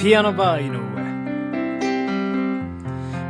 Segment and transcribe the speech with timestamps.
[0.00, 0.80] ピアノバー井上。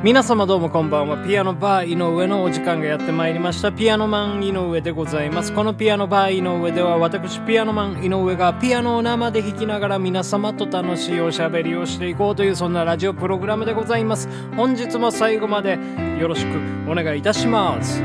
[0.05, 1.19] 皆様どうもこんばんは。
[1.19, 3.73] ピアノバー井上のお時間がやってまいりました。
[3.73, 5.53] ピアノマン井上でございます。
[5.53, 14.29] このピアノバー井上では私ピアノマン井上がピアノを生で弾きながら皆様と楽しいおしゃべりをしていこうというそんなラジオプログラムでございます。
[14.55, 15.77] 本日も最後まで
[16.21, 16.57] よろしく
[16.89, 18.01] お願いいたします。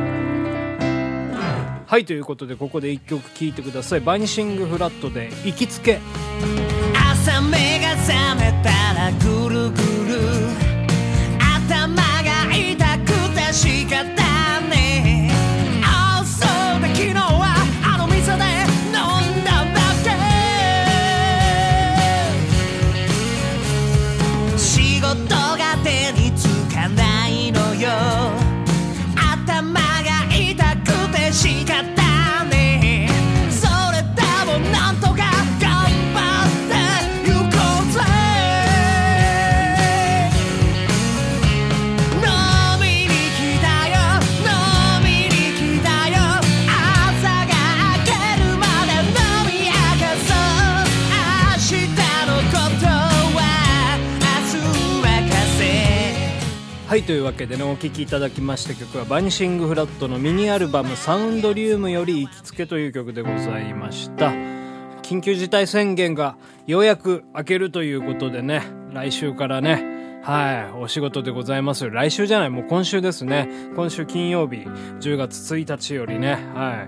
[1.86, 4.00] はいということでここで一曲聴いてください。
[4.00, 6.00] バニシングフラットで「行きつけ」
[6.98, 7.65] 朝目
[9.12, 9.45] め
[56.96, 64.32] はいというわけでねお聴きいただきました曲はバニシングフラットのミニアルバム「サウンドリウム」より「行きつけ」という曲でございました。
[65.02, 66.38] 緊急事態宣言が
[66.68, 68.62] ようやく明けるということでね
[68.94, 71.84] 来週からねはいお仕事でございます。
[71.84, 73.50] よ来週じゃないもう今週ですね。
[73.76, 74.66] 今週金曜日
[75.02, 76.88] 10月1日よりねは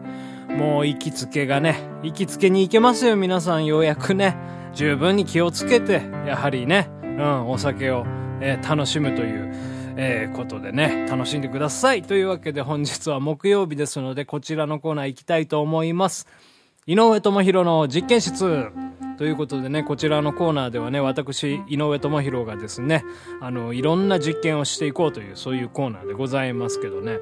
[0.49, 4.37] いもう行きつけがね行きつけに行けますよ皆さんようやくね。
[4.73, 8.05] 十分に気をつけてやはりねうんお酒を、
[8.39, 9.66] えー楽しむという
[9.99, 12.03] えーことでね、楽しんでください。
[12.03, 16.27] というわけで本日は木曜日ですので、こちらのコーナー行きたいと思います。
[16.85, 18.69] 井上智弘の実験室
[19.17, 23.03] ということでね、こちらのコーナーではね、私、井上智弘がですね、
[23.41, 27.17] あの、いろんな実験をしていこうという、そういうコーナーでございますけどね、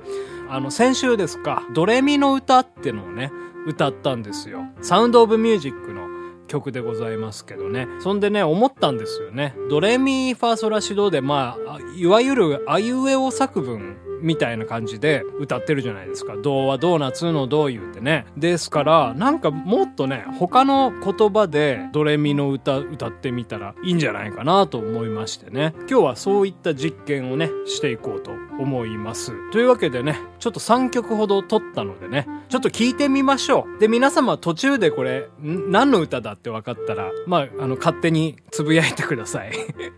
[0.50, 3.31] あの、先週ですか、ドレミの歌ってのをね、
[3.66, 4.66] 歌ったんですよ。
[4.81, 6.15] サウンドオブミュージックの
[6.48, 7.88] 曲でございますけどね。
[8.00, 9.56] そんでね、思ったんですよね。
[9.70, 16.36] ドレミファソラシドで、まあ、あいわゆるあいうえお作文みたいな感じで歌ってるじゃないですか。
[16.36, 18.25] ドはドーナツのド言うてね。
[18.36, 25.74] ですから、なんかもっとね、他の言葉でドレミの歌歌ってみたらいいんじゃないかなと思いましてね。
[25.90, 29.31] 今日はそういった実験をね、していこうと思います。
[29.52, 33.80] というわけでね、ちょっと3曲ほど撮ったのでね、ちょっと聞いてみましょう。
[33.80, 39.52] で、皆様途中でこれ、何の歌だって分かったら、まあ、あの、勝手につぶやいてください。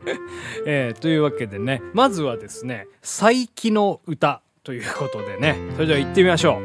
[0.66, 4.17] えーというわけでね、まずはですね、再起の歌
[4.68, 6.60] ということでね、それでは行ってみましょ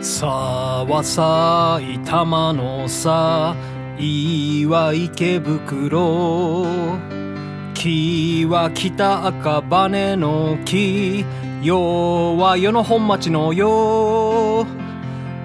[0.00, 0.04] う。
[0.04, 3.54] さは埼玉のさ、
[3.98, 6.66] いは池袋。
[7.74, 11.24] 木は北赤羽の木。
[11.62, 14.66] よは与野本町のよ。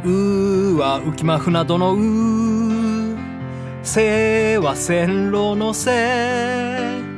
[0.03, 3.17] うは浮間船戸のう。
[3.83, 7.08] せは線路のせ。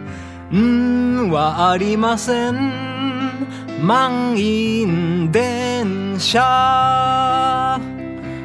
[0.57, 3.41] んはありません。
[3.81, 7.79] 満員電車。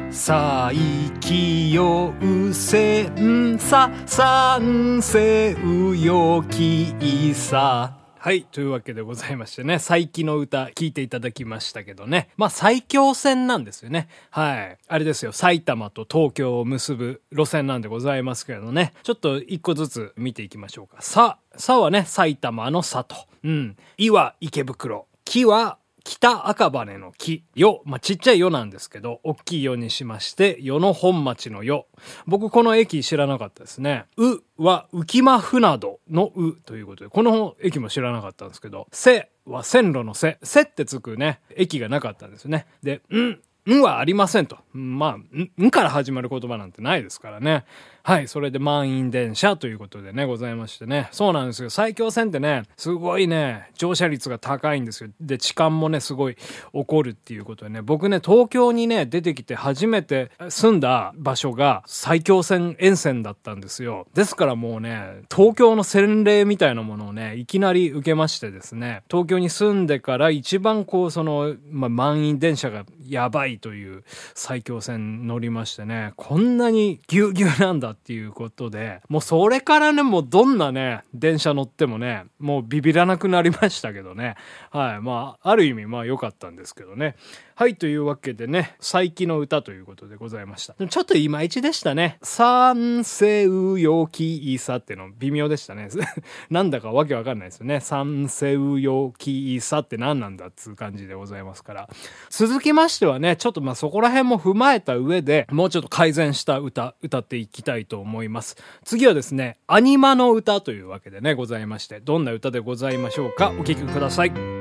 [0.09, 6.89] さあ、行きようせんささんせうよき
[7.29, 7.96] いさ。
[8.27, 8.43] はい。
[8.43, 12.27] というわけでございましてね、最近の歌聴いていただきましたけどね。
[12.35, 14.09] まあ最強線なんですよね。
[14.31, 14.77] はい。
[14.85, 18.91] あれですよ、埼玉と東京を結ぶ路線なんでございますけどね。
[19.03, 21.01] ちょっと一個ずつ見ていきましょうか。
[21.01, 23.15] さ、さはね、埼玉の里。
[23.45, 23.77] うん。
[23.97, 25.07] いは池袋。
[25.23, 27.43] 木は北赤羽の木。
[27.53, 27.81] よ。
[27.83, 31.87] まあ、ちっちゃいよなんですけど、大きいよにしまして、与野本町のよ。
[32.25, 34.05] 僕この駅知らなかったですね。
[34.15, 40.39] うは浮間船戸のうということで、この駅も知らなかったんですけど、せは線路のせ。
[40.43, 42.67] せってつくね、駅がなかったんですね。
[42.81, 44.59] で、ん、んはありませんと。
[44.71, 47.65] まあ、ん、んから始まる言葉なんてないですからね。
[48.07, 51.09] はい、それで満員電車ということでね、ございましてね。
[51.11, 51.69] そうなんですよ。
[51.69, 55.09] 埼京線ってね、すごいね、乗車率が高いんですよ。
[55.19, 64.07] で、痴漢もね、すごい起こるっていうことでね、僕ね、東京にね、出てきて初めて住んだ場所が埼京線沿線だったんですよ。
[64.13, 84.35] ですからもうね、東京の洗礼みたいなものをね、いきなり受けましてですね、東京に住んでから一番こう、その、ま、満員電車がやばいという埼京線乗りましてね、こんなにぎゅうぎゅうなんだっていうことで、もうそれからね、もうどんなね、電車乗ってもね、もうビビらなくなりましたけどね。
[84.71, 85.01] はい。
[85.01, 87.15] まあ、ある意味まあ良かったんですけどね。
[87.59, 90.75] はい、というわけでね、最近の歌ということでございました。
[90.75, 92.19] ちょっといまいちでしたね。
[92.21, 93.47] 三世
[93.79, 95.89] よきいさっての微妙でしたね。
[96.51, 97.79] なんだかわけわかんないですよね。
[97.79, 101.89] 三世よきいさって何なんだっつう感じでございますから。
[102.29, 108.55] 続きましてはね、ちょっとまあそこら辺も踏まえた上で、もうちょっと改善した歌、歌っていきたいと思います。
[108.83, 114.56] 次はですね、アニマの歌というわけでね、ございまして、どんな歌でございましょうかお聴きください。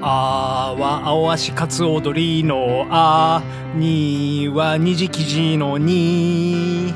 [0.00, 3.42] あは青足かつ踊りのあ
[3.74, 6.92] には虹記事のに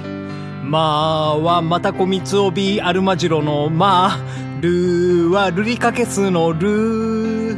[0.62, 4.18] まはまたこみつおびアルマジロのま
[4.60, 7.56] るはルリカケスのる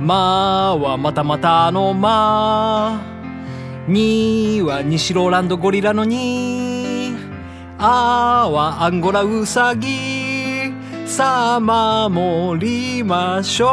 [0.00, 3.02] まはまたまたのま
[3.88, 7.12] には西ローランドゴリラのに
[7.78, 10.19] あはアンゴラウサギ。
[11.10, 13.68] さあ守りましょう。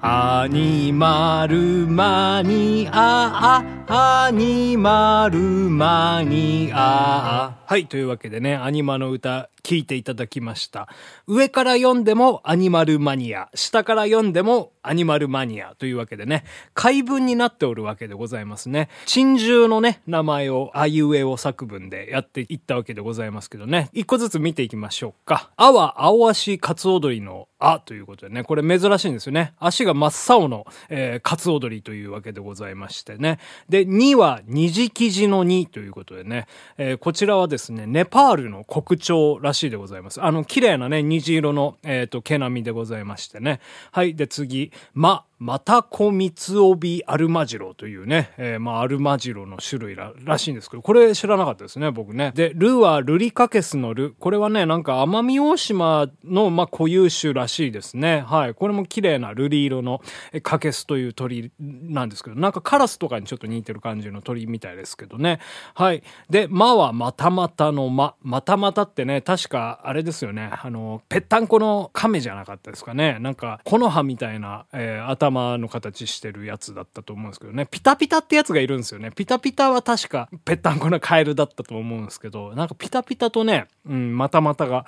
[0.00, 7.56] アニマルマニアアニマルマニア。
[7.66, 10.88] はい、というわけでね、アニマの歌聞いていただきました。
[11.26, 18.88] 上から読んでもアニマルマニア、下から読んでもアニマルマニアというわけでね、解文になっておるわけでございますね。
[19.04, 25.50] 珍獣のね、名前をあいうえお作文でやっていったわけでございますけどね、一個ずつ見ていきましょうか。
[25.56, 29.52] あは青足カツ踊りのあということでね、これ珍しいんですよね。
[29.58, 33.38] 足が真っ青の、えー、カツ踊りというわけでございましてね。
[33.68, 36.46] で、2は虹生地の2ということでね、
[36.78, 40.22] えー、こちらはですね、ネパールの国鳥らしいでございます。
[40.22, 43.60] あの、綺麗なね、虹色の、えっ、ー、と、毛並みでございましてね。
[43.92, 44.14] はい。
[44.14, 52.32] で、次、ま、またこみつおびアルマジロというね、えー、まあ、アルマジロの種類ららしいんですけど、これ知らなかったですね、僕ね。
[52.34, 54.16] で、ルはルリカケスのル。
[54.18, 58.24] これはね、なんか奄美大島の、まあ、固有種らしいですね。
[58.26, 58.54] はい。
[58.54, 60.02] これも綺麗なルリ色の
[60.42, 65.38] カケスという鳥なんですけど、なんかカラスとかにちょっと似てる感じの鳥みたいですけどね。
[65.74, 66.02] はい。
[66.28, 68.16] で、まはまたまたのま。
[68.22, 70.50] またまたってね、確確かあれですよね。
[70.52, 73.18] あの、ぺったんこの亀じゃなかったですかね。
[73.20, 77.66] なんか、木の葉みたいな、えー、頭の形してるやつだったと思うんですけどね。
[77.70, 79.12] ピタピタってやつがいるんですよね。
[79.12, 84.86] ピタピタは確かぺったんこなカエルだったと思うんですけど、なんかピタピタとね、うん、またまたが、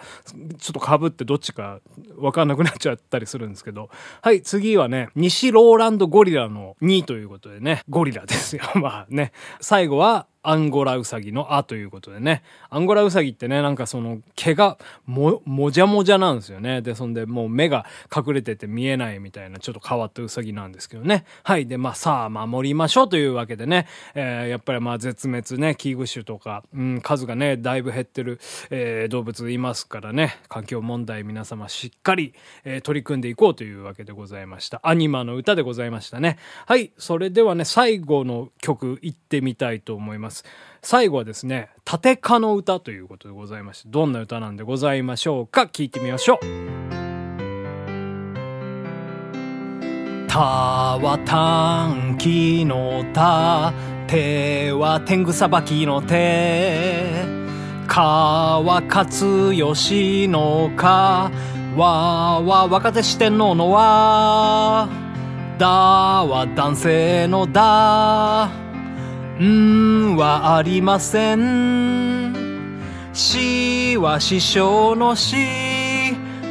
[0.58, 1.78] ちょっと被ってどっちか
[2.16, 3.88] わかんなくなっちゃったりするんですけど。
[4.20, 8.64] はい、次はね、西ローランドゴリラの2ということでね、ゴリラですよ。
[8.74, 9.30] まあね。
[9.60, 12.42] 最後は、アンゴラウサギのあということでね。
[12.70, 16.80] アンゴラウサギってね、なんかその毛がも、もじゃもじゃなんですよね。
[16.80, 17.84] で、そんでもう目が
[18.14, 21.24] 隠れてて見えないみたいなちょっと変わったウサギなんですけどね。
[21.42, 21.66] はい。
[21.66, 23.86] で、まあさあ守りましょうというわけでね。
[24.14, 28.40] えー、やっぱりまあ絶滅ね、危惧種とか、うん、数がね、だいぶ減ってる、
[28.70, 30.38] えー、動物いますからね。
[30.48, 32.32] 環境問題皆様しっかり、
[32.64, 34.80] えー、取り組んでいこうというわけでございました。
[34.82, 36.38] アニマの歌でございましたね。
[36.66, 36.92] はい。
[36.96, 40.29] それではね、最後の曲行ってみたいと思います。
[40.30, 40.44] ます。
[40.82, 45.62] 最後はですね、縦かの歌ということでございまして、どんな歌なんでございましょうか？
[45.62, 46.38] 聞いてみましょう。
[50.26, 53.74] たは短期のた、
[54.06, 57.10] 手は天狗さばきの手、
[57.88, 61.32] かは勝義のか、
[61.76, 64.88] わは若手四天王のわ、
[65.58, 68.48] だは男性のだ、
[69.44, 72.80] んはありません。
[73.12, 75.36] しは師匠のし。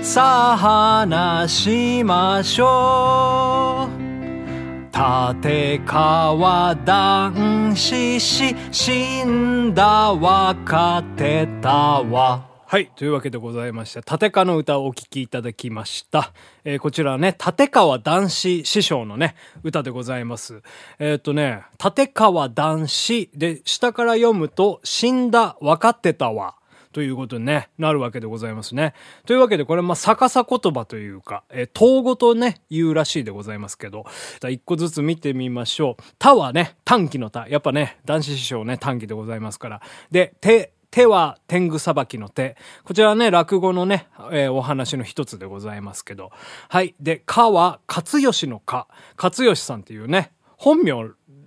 [0.01, 3.99] さあ話しましょう。
[4.91, 12.48] 立川男子し死んだ若手たわ。
[12.71, 12.91] はい。
[12.95, 16.33] というわけでございまして、立川の歌をお聴きいただきました。
[16.63, 19.33] えー、こちらはね、立川男子師匠のね、
[19.63, 20.61] 歌でございます。
[20.99, 26.57] えー、っとね、立川男子で、下から読むと、死んだ、分かってたわ。
[26.91, 28.93] ということに、ね、なるわけでございますね。
[29.25, 34.05] というわけで、これ、まあ、逆さ言葉というか、えー、統語とね、言うらしいでございますけど、
[34.41, 36.03] じゃ一個ずつ見てみましょう。
[36.19, 37.47] 他はね、短期の他。
[37.47, 39.81] やっぱね、男子師匠ね、短期でございますから。
[40.11, 42.57] で、手、手は天狗さばきの手。
[42.83, 46.31] こちらはね、落語のね、えー、お話の一つでございますけど。
[46.67, 46.95] はい。
[46.99, 48.87] で、かは、勝義のか。
[49.21, 50.93] 勝義さんっていうね、本名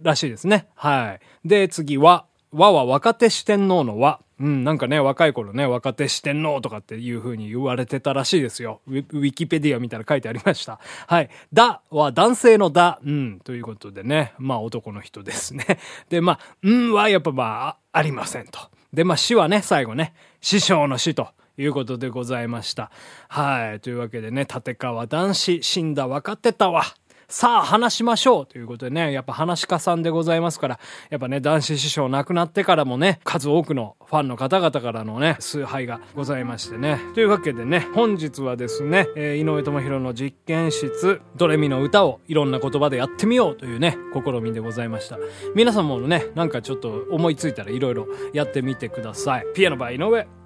[0.03, 0.69] らしいですね。
[0.75, 1.49] はい。
[1.49, 4.21] で、次は、和は若手四天王の和。
[4.39, 8.81] うん、なんかね、若い頃ね、若手四天王とかっていう風に言われてたらしいですよ。
[8.89, 10.81] ウィキペディア見たら書いてありました。
[11.07, 11.31] はい。
[11.53, 15.79] だは男性のだ、うん、ということでね、まあ男の人ですね。
[16.11, 18.59] で、まあ、うんはやっぱま、あありませんと。
[18.93, 21.29] で、まあ死はね、最後ね、師匠の死と。
[21.59, 22.91] いうことでございました。
[23.29, 23.81] はい。
[23.81, 26.83] というわけでね、立川男子死んだ分かってたわ。
[27.29, 36.99] さあ話しましょうということでね、やっぱ話家さんでございますから、やっぱね、男子師匠亡くなってからもね、数多くのファンの方々からのね、崇拝がございましてね。
[37.15, 45.19] というわけでね、本日はですね、えー井上智弘の実験室、ドレミの歌をいろんな言葉でやってみようというね、試みでございました。
[45.55, 49.47] 皆さんもね、なんかちょっと思いついたらいろいろやってみてください。
[49.55, 50.42] ピアノバー井上。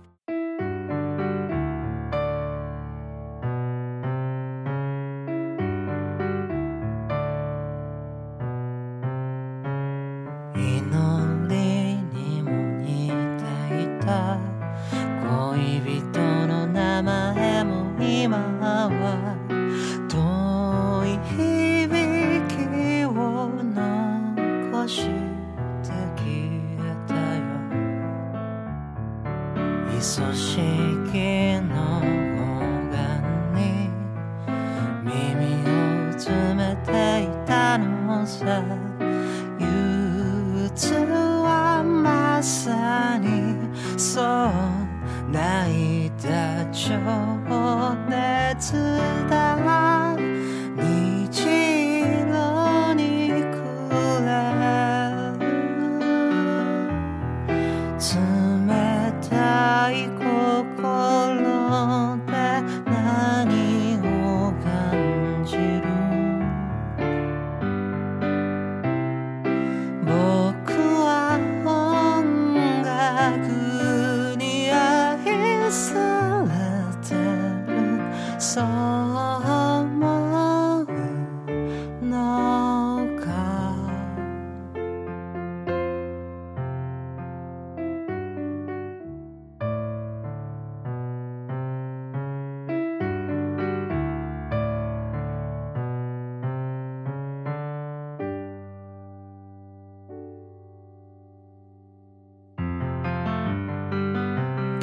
[38.26, 38.60] さ
[39.60, 43.56] 憂鬱はまさに
[43.96, 44.26] そう
[45.30, 46.98] 泣いた情
[48.08, 48.95] 熱。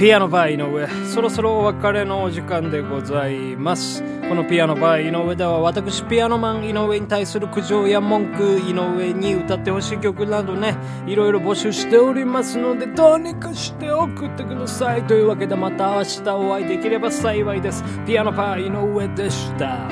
[0.03, 1.05] ピアノバー井上。
[1.07, 4.03] そろそろお別れのお時間でございます。
[4.27, 10.75] このピアノバー井上では私ピアノマン井上に対する苦情や文句井上に歌ってほしい曲などね
[11.07, 15.03] いろいろ募集しておりますのでどうにかして送ってください。
[15.03, 17.81] というわけでまた明日お会いできれば幸いです。
[18.05, 19.87] ピアノバー井上でした。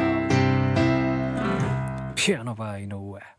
[2.15, 3.30] ピアノバー井上。